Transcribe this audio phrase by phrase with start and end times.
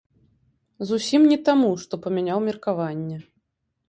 [0.91, 3.17] Зусім не таму, што памяняў меркаванне.